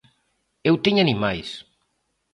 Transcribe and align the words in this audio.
Eu 0.69 0.73
teño 0.83 1.01
animais. 1.03 1.49